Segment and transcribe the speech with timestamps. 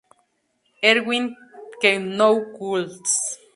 [0.89, 1.25] Erwin
[1.81, 3.09] Quednow-Külz.